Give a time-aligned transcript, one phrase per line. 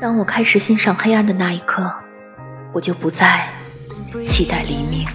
[0.00, 1.90] 当我开始欣赏黑暗的那一刻，
[2.72, 3.48] 我就不再
[4.24, 5.06] 期待黎明。